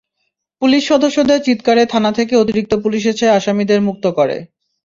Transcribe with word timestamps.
Police 0.61 0.81
সদস্যদের 0.87 1.39
চিৎকারে 1.41 1.83
থানা 1.85 2.11
থেকে 2.11 2.33
অতিরিক্ত 2.35 2.73
পুলিশ 2.75 3.03
এসে 3.05 3.27
আসামিদের 3.29 3.79
মুক্ত 3.81 4.05
করে। 4.17 4.37